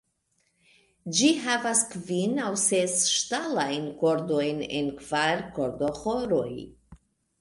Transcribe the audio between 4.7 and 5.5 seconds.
en kvar